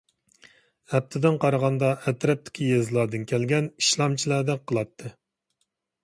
[0.93, 5.13] ئەپتىدىن قارىغاندا ئەتراپتىكى يېزىلاردىن كەلگەن ئىشلەمچىلەردەك قىلاتتى.